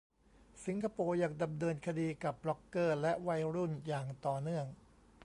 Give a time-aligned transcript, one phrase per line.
[0.65, 4.65] สิงคโปร์ยังดำเนินคดีกับบล็อกเกอร์และวัยรุ่นอย่างต่อเนื่อง